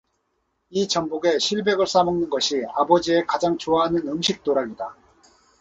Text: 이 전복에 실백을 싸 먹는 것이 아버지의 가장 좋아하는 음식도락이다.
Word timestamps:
이 0.71 0.87
전복에 0.87 1.37
실백을 1.37 1.85
싸 1.85 2.03
먹는 2.03 2.31
것이 2.31 2.65
아버지의 2.75 3.27
가장 3.27 3.59
좋아하는 3.59 4.07
음식도락이다. 4.07 4.97